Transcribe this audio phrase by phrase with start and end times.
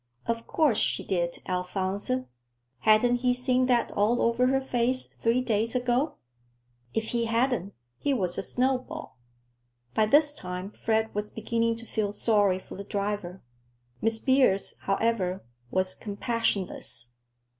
[0.25, 2.09] Of course she did, Alphonse.
[2.79, 6.15] Hadn't he seen that all over her face three days ago?
[6.95, 9.17] If he hadn't, he was a snowball.
[9.93, 13.43] By this time Fred was beginning to feel sorry for the driver.
[14.01, 17.17] Miss Beers, however, was compassionless.